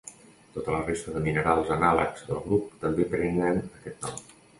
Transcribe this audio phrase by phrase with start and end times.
[0.53, 4.25] Tota la resta de minerals anàlegs del grup també prenen aquest nom.